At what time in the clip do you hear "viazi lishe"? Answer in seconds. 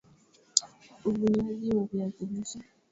1.85-2.59